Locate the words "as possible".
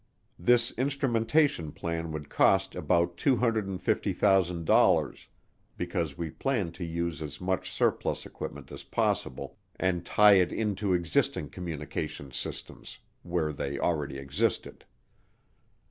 8.71-9.59